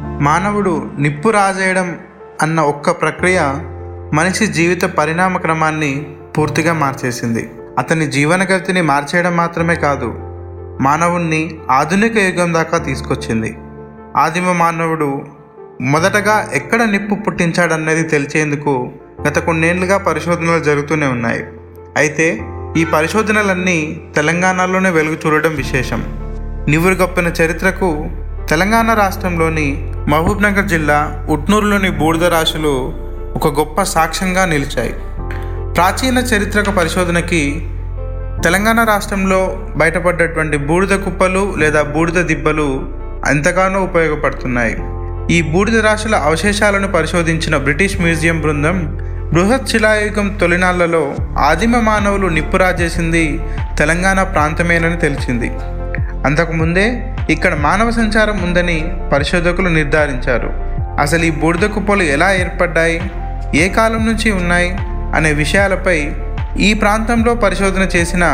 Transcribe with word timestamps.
మానవుడు 0.00 0.90
నిప్పు 0.98 1.28
రాజేయడం 1.28 1.98
అన్న 2.42 2.60
ఒక్క 2.60 2.90
ప్రక్రియ 2.90 3.40
మనిషి 4.14 4.46
జీవిత 4.46 4.82
పరిణామ 4.82 5.36
క్రమాన్ని 5.36 6.06
పూర్తిగా 6.38 6.72
మార్చేసింది. 6.72 7.50
అతని 7.78 8.06
జీవనగతిని 8.06 8.82
మార్చేయడం 8.82 9.36
మాత్రమే 9.36 9.74
కాదు 9.74 10.14
మానవుణ్ణి 10.80 11.54
ఆధునిక 11.70 12.16
యుగం 12.16 12.54
దాకా 12.54 12.78
తీసుకొచ్చింది. 12.78 13.58
ఆదిమ 14.16 14.52
మానవుడు 14.52 15.22
మొదటగా 15.80 16.50
ఎక్కడ 16.52 16.82
నిప్పు 16.82 17.14
పుట్టించాడన్నది 17.14 18.02
తెలిసేందుకు 18.02 18.90
గత 19.28 19.38
కొన్నేళ్ళుగా 19.38 19.98
పరిశోధనలు 19.98 20.64
జరుగుతూనే 20.64 21.06
ఉన్నాయి. 21.06 21.46
అయితే 21.96 22.40
ఈ 22.76 22.84
పరిశోధనలన్నీ 22.84 24.00
తెలంగాణలోనే 24.16 24.90
వెలుగు 24.90 25.16
చూడడం 25.26 25.54
విశేషం. 25.54 26.04
నివురుగొప్పిన 26.68 27.26
చరిత్రకు 27.26 28.10
తెలంగాణ 28.48 28.94
రాష్ట్రంలోని 28.94 29.85
మహబూబ్నగర్ 30.10 30.66
జిల్లా 30.66 30.96
ఉట్నూరులోని 31.28 31.88
బూడిద 31.90 32.24
రాశులు 32.24 32.72
ఒక 33.38 33.48
గొప్ప 33.58 33.82
సాక్ష్యంగా 33.82 34.44
నిలిచాయి. 34.44 34.92
ప్రాచీన 35.76 36.18
చరిత్రక 36.18 36.68
పరిశోధనకి 36.76 37.40
తెలంగాణ 38.44 38.80
రాష్ట్రంలో 38.84 39.40
బయటపడ్డటువంటి 39.76 40.56
బూడిద 40.68 40.96
కుప్పలు 40.96 41.42
లేదా 41.58 41.82
బూడిద 41.94 42.22
దిబ్బలు 42.26 42.68
ఎంతగానో 43.30 43.80
ఉపయోగపడుతున్నాయి. 43.80 44.76
ఈ 45.36 45.40
బూడిద 45.52 45.80
రాశుల 45.80 46.14
అవశేషాలను 46.28 46.88
పరిశోధించిన 46.92 47.56
బ్రిటిష్ 47.56 48.00
మ్యూజియం 48.00 48.40
బృందం 48.40 48.78
బృహత్ 49.32 49.68
శిలాయుగం 49.68 50.28
తొలినాళ్ళలో 50.40 51.04
ఆదిమ 51.38 51.76
మానవులు 51.80 52.26
నిప్పు 52.26 52.56
రాజేసింది 52.56 53.24
తెలంగాణ 53.78 54.22
ప్రాంతమేనని 54.22 54.98
తెలిసింది. 54.98 55.50
అంతకుముందే 56.26 57.15
ఇక్కడ 57.30 57.54
మానవ 57.54 57.90
సంచారం 57.90 58.42
ఉందని 58.42 58.96
పరిశోధకులు 59.12 59.68
నిర్ధారించారు. 59.68 60.48
అసలు 61.00 61.22
ఈ 61.22 61.30
బూడిద 61.30 61.68
కుప్పలు 61.68 62.02
ఎలా 62.02 62.32
ఏర్పడ్డాయి? 62.34 63.10
ఏ 63.54 63.68
కాలం 63.68 64.06
నుంచి 64.06 64.30
ఉన్నాయి? 64.30 64.76
అనే 65.16 65.32
విషయాలపై 65.32 66.12
ఈ 66.58 66.74
ప్రాంతంలో 66.74 67.34
పరిశోధన 67.34 67.88
చేసిన 67.96 68.24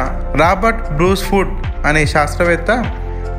రాబర్ట్ 0.41 0.91
బ్రూస్ఫుడ్ 0.91 1.49
అనే 1.87 2.07
శాస్త్రవేత్త 2.07 2.67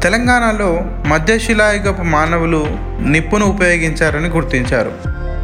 తెలంగాణలో 0.03 0.81
మధ్యశిలాయుగపు 1.08 2.02
మానవులు 2.02 2.67
నిప్పును 3.02 3.45
ఉపయోగించారని 3.45 4.30
గుర్తించారు. 4.30 4.92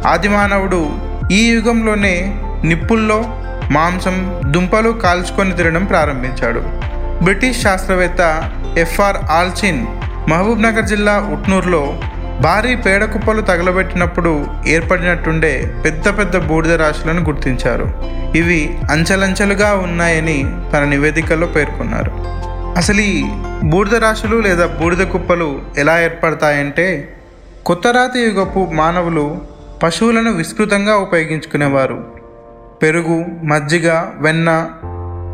ఆది 0.06 0.28
మానవుడు 0.28 0.90
ఈ 1.32 1.48
యుగంలోనే 1.48 2.40
నిప్పుల్లో 2.64 3.24
మాంసం 3.70 4.42
దుంపలు 4.46 4.90
కాల్చుకొని 4.90 5.56
తినడం 5.56 5.84
ప్రారంభించాడు. 5.84 6.60
బ్రిటిష్ 7.24 7.62
శాస్త్రవేత్త 7.62 8.52
ఎఫ్ఆర్ 8.78 9.16
ఆల్చిన్ 9.30 9.86
మహబూబ్నగర్ 10.28 10.84
జిల్లా 10.84 11.28
ఉట్నూరులో 11.32 12.00
భారీ 12.40 12.76
పేడ 12.76 13.04
కుప్పలు 13.04 13.40
తగలబెట్టినప్పుడు 13.40 14.46
ఏర్పడినట్టుండే 14.66 15.72
పెద్ద 15.84 16.18
పెద్ద 16.18 16.36
బూడిద 16.36 16.72
రాశులను 16.72 17.20
గుర్తించారు. 17.24 17.94
ఇవి 18.36 18.78
అంచెలంచెలుగా 18.90 19.74
ఉన్నాయని 19.74 20.44
తన 20.72 20.84
నివేదికలో 20.84 21.46
పేర్కొన్నారు. 21.46 22.10
అసలు 22.78 23.00
ఈ 23.00 23.22
బూడిద 23.64 23.94
రాశులు 23.94 24.36
లేదా 24.36 24.66
బూడిద 24.66 25.06
కుప్పలు 25.06 25.62
ఎలా 25.78 26.00
ఏర్పడతాయంటే 26.00 27.16
కొత్త 27.66 27.86
రాతి 27.86 28.20
యుగపు 28.20 28.68
మానవులు 28.72 29.38
పశువులను 29.82 30.32
విస్తృతంగా 30.32 30.96
ఉపయోగించుకునేవారు. 30.96 32.04
పెరుగు 32.82 33.24
మజ్జిగ 33.44 33.90
వెన్న 34.18 34.68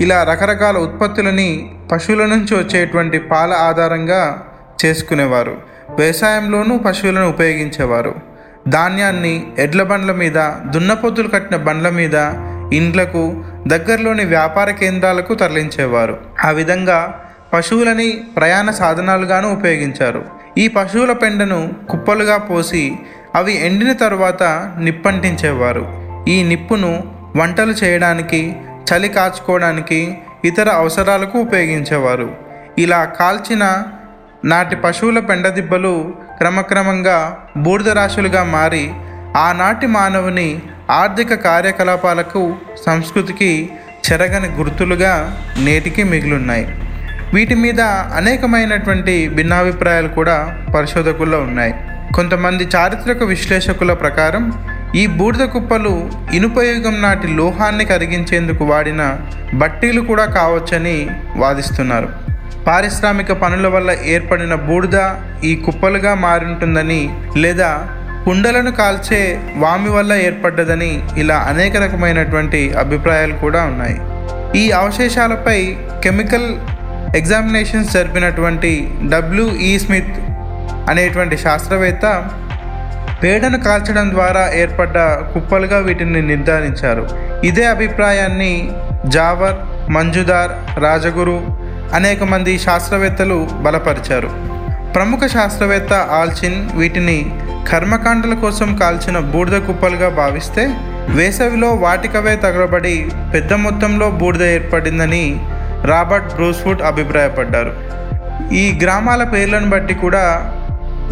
ఇలా 0.01 0.23
రకరకాల 0.23 0.77
ఉత్పత్తులని 0.77 1.71
పశువుల 1.93 2.27
నుంచి 2.27 2.55
వచ్చేటువంటి 2.55 3.19
పాల 3.19 3.53
ఆధారంగా 3.53 4.46
చేసుకునేవారు. 4.85 5.57
వ్యవసాయంలోనూ 5.91 6.79
పశువులను 6.79 7.29
ఉపయోగించేవారు. 7.29 8.15
ధాన్యాన్ని 8.69 9.47
ఎడ్ల 9.59 9.83
బండ్ల 9.83 10.13
మీద 10.13 10.51
దున్నపోతులు 10.71 11.29
కట్టిన 11.29 11.57
బండ్ల 11.57 11.89
మీద 11.89 12.15
ఇండ్లకు 12.73 13.45
దగ్గరలోని 13.67 14.25
వ్యాపార 14.25 14.71
కేంద్రాలకు 14.71 15.35
తరలించేవారు. 15.35 16.19
ఆ 16.45 16.51
విధంగా 16.51 17.23
పశువులని 17.53 18.25
ప్రయాణ 18.37 18.71
సాధనాలుగాను 18.71 19.53
ఉపయోగించారు. 19.53 20.25
ఈ 20.59 20.69
పశువుల 20.69 21.13
పెండను 21.13 21.71
కుప్పలుగా 21.91 22.37
పోసి 22.37 22.93
అవి 23.35 23.67
ఎండిన 23.67 23.93
తరువాత 23.93 24.43
నిప్పంటించేవారు. 24.79 25.87
ఈ 26.29 26.43
నిప్పును 26.43 27.15
వంటలు 27.37 27.73
చేయడానికి 27.73 28.57
చలి 28.93 29.09
కాచుకోవడానికి 29.09 30.19
ఇతర 30.45 30.69
అవసరాలకు 30.69 31.39
ఉపయోగించేవారు. 31.39 32.37
ఇలా 32.79 33.05
కాల్చిన 33.05 33.83
నాటి 34.51 34.77
పశువుల 34.77 35.19
పెండదిబ్బలు 35.19 35.93
క్రమక్రమంగా 36.39 37.19
బూడిద 37.57 37.91
రాశులుగా 37.99 38.43
మారి 38.57 38.85
ఆనాటి 39.37 39.87
మానవుని 39.87 40.49
ఆర్థిక 40.91 41.35
కార్యకలాపాలకు 41.47 42.43
సంస్కృతికి 42.87 43.51
చెరగని 44.07 44.49
గుర్తులుగా 44.59 45.15
నేటికి 45.59 46.03
మిగిలిన్నాయి. 46.05 46.67
వీటి 47.35 47.55
మీద 47.55 47.81
అనేకమైనటువంటి 48.19 49.15
భిన్నాభిప్రాయాలు 49.29 50.09
కూడా 50.09 50.37
పరిశోధకుల్లో 50.77 51.41
ఉన్నాయి. 51.41 51.75
కొంతమంది 52.15 52.65
చారిత్రక 52.75 53.23
విశ్లేషకుల 53.23 53.93
ప్రకారం 53.93 54.45
ఈ 54.95 55.07
బూడిద 55.19 55.45
కుప్పలు 55.55 55.95
ఇనుపయోగం 56.33 57.03
నాటి 57.03 57.29
లోహాన్ని 57.39 57.85
కరిగించేందుకు 57.85 58.65
వాడిన 58.65 59.03
బట్టీలు 59.55 60.01
కూడా 60.01 60.27
కావచ్చని 60.39 60.97
వాదిస్తున్నారు. 61.37 62.09
పారిశ్రామిక 62.67 63.33
పనుల 63.43 63.67
వల్ల 63.75 63.91
ఏర్పడిన 64.15 64.55
బూడిద 64.69 64.99
ఈ 65.49 65.53
కుప్పలుగా 65.67 66.13
మారింటుందని 66.27 67.03
లేదా 67.43 67.71
కుండలను 68.25 68.71
కాల్చే 68.79 69.21
వామి 69.63 69.91
వల్ల 69.97 70.13
ఏర్పడ్డదని 70.29 70.93
ఇలా 71.23 71.37
అనేక 71.51 71.77
రకమైనటువంటి 71.77 72.61
అభిప్రాయాలు 72.83 73.37
కూడా 73.45 73.61
ఉన్నాయి. 73.65 73.97
ఈ 74.61 74.65
అవశేషాలపై 74.81 75.59
కెమికల్ 76.05 76.49
ఎగ్జామినేషన్స్ 77.21 77.93
జరిపినటువంటి 77.97 78.73
డబ్ల్యూఈ 79.13 79.71
స్మిత్ 79.85 80.17
అనేటువంటి 80.91 81.37
శాస్త్రవేత్త 81.45 82.07
పేడను 83.23 83.59
కాల్చడం 83.67 84.07
ద్వారా 84.15 84.43
ఏర్పడ్డ 84.63 84.97
కుప్పలుగా 85.35 85.79
వీటిని 85.87 86.23
నిర్ధారించారు. 86.33 87.05
ఇదే 87.49 87.65
అభిప్రాయాన్ని 87.67 88.53
జావర్ 89.15 89.57
మంజుదార్ 89.97 90.53
రాజగురు 90.85 91.39
అనేక 91.95 92.23
మంది 92.23 92.59
శాస్త్రవేత్తలు 92.59 93.49
బలపరిచారు. 93.53 94.31
ప్రముఖ 94.93 95.21
శాస్త్రవేత్త 95.27 95.93
ఆల్చిన్ 95.93 96.69
వీటిని 96.75 97.35
కర్మకాండల 97.69 98.35
కోసం 98.35 98.77
కాల్చిన 98.77 99.19
బూడిద 99.19 99.61
కుప్పలుగా 99.61 100.09
భావిస్తే 100.09 100.75
వేసవిలో 101.09 101.69
వాటికవే 101.69 102.37
తగలబడి 102.37 103.09
పెద్ద 103.35 103.53
మొత్తంలో 103.53 104.11
బూడిద 104.11 104.43
ఏర్పడిందని 104.43 105.41
రాబర్ట్ 105.85 106.35
బ్రూస్ఫుడ్ 106.35 106.83
అభిప్రాయపడ్డారు. 106.83 107.73
ఈ 108.55 108.79
గ్రామాల 108.83 109.25
పేర్లను 109.25 109.71
బట్టి 109.71 109.95
కూడా 109.95 110.53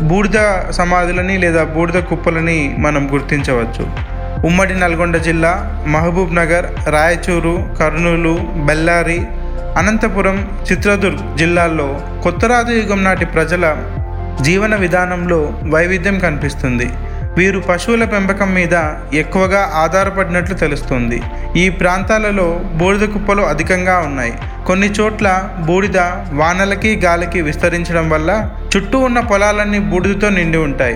బూడిద 0.01 0.71
సమాధులని 0.71 1.39
లేదా 1.39 1.65
బూడిద 1.65 2.03
కుప్పలని 2.03 2.75
మనం 2.79 3.09
గుర్తించవచ్చు. 3.13 4.15
ఉమ్మడి 4.47 4.81
నల్గొండ 4.81 5.17
జిల్లా 5.17 5.85
మహబూబ్ 5.87 6.35
నగర్ 6.35 6.67
రాయచూరు 6.91 7.69
కర్నూలు 7.79 8.39
బెల్లారి 8.55 9.27
అనంతపురం 9.77 10.37
చిత్రదుర్గ్ 10.73 11.39
జిల్లాల్లో 11.39 12.01
కొత్త 12.23 12.45
యుగం 12.71 13.05
నాటి 13.05 13.25
ప్రజల 13.25 13.77
జీవన 14.41 14.77
విధానంలో 14.77 15.53
వైవిధ్యం 15.63 16.19
కనిపిస్తుంది. 16.19 16.89
వీరు 17.39 17.61
పశువుల 17.61 18.05
పెంపకం 18.05 18.55
మీద 18.55 18.75
ఎక్కువగా 19.15 19.71
ఆధారపడినట్లు 19.75 20.55
తెలుస్తుంది. 20.55 21.23
ఈ 21.57 21.69
ప్రాంతాలలో 21.69 22.61
బూడిద 22.75 23.09
కుప్పలు 23.09 23.43
అధికంగా 23.43 23.99
ఉన్నాయి. 23.99 24.35
కొన్ని 24.67 24.87
చోట్ల 24.87 25.51
బూడిద 25.67 25.99
వానలకి 26.33 26.97
గాలికి 26.97 27.43
విస్తరించడం 27.43 28.11
వల్ల 28.11 28.51
చుట్టూ 28.77 28.99
ఉన్న 28.99 29.21
పొలాలన్నీ 29.21 29.79
బూడిదతో 29.79 30.29
నిండి 30.29 30.59
ఉంటాయి. 30.59 30.95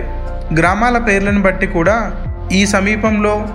గ్రామాల 0.58 0.98
పేర్లను 0.98 1.42
బట్టి 1.42 1.66
కూడా 1.66 2.12
ఈ 2.52 2.66
సమీపంలో 2.66 3.48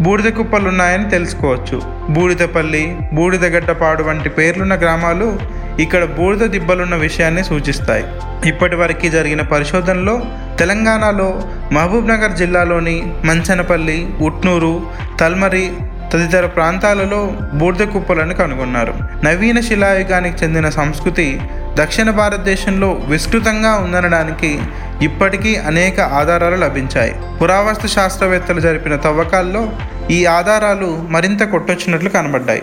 బూడిద 0.00 0.32
కుప్పలు 0.32 0.68
ఉన్నాయని 0.68 1.10
తెలుసుకోవచ్చు 1.10 1.82
బూడిదపల్లి 2.10 2.96
బూడిదగడ్డపాడు 3.12 4.02
వంటి 4.02 4.28
పేర్లున్న 4.28 4.74
గ్రామాలు 4.74 5.38
ఇక్కడ 5.80 6.04
బూడిద 6.04 6.46
దిబ్బలున్న 6.46 6.94
విషయాన్ని 6.94 7.44
సూచిస్తాయి. 7.44 8.04
ఇప్పటి 8.48 8.76
వరకు 8.76 9.08
జరిగిన 9.08 9.42
పరిశోధనలో 9.42 10.22
తెలంగాణలో 10.58 11.42
మహబూబ్నగర్ 11.72 12.32
జిల్లాలోని 12.32 13.12
మంచనపల్లి 13.24 14.06
ఉట్నూరు 14.20 14.86
తల్మరి 15.20 15.72
తదితర 16.12 16.46
ప్రాంతాలలో 16.46 17.32
బూడిద 17.54 17.86
కుప్పలను 17.86 18.34
కనుగొన్నారు. 18.34 18.94
నవీన 19.24 19.60
శిలాయుగానికి 19.60 20.44
చెందిన 20.44 20.68
సంస్కృతి 20.68 21.40
దక్షిణ 21.74 22.10
భారతదేశంలో 22.10 22.90
విస్తృతంగా 23.08 23.74
ఉందనడానికి 23.74 24.58
ఇప్పటికీ 25.02 25.56
అనేక 25.56 26.00
ఆధారాలు 26.00 26.56
లభించాయి. 26.56 27.14
పురావస్తు 27.42 27.86
శాస్త్రవేత్తలు 27.86 28.60
జరిపిన 28.60 28.96
తవ్వకాల్లో 28.96 29.72
ఈ 30.10 30.24
ఆధారాలు 30.26 31.06
మరింత 31.10 31.42
కొట్టొచ్చినట్లు 31.42 32.08
కనబడ్డాయి. 32.08 32.62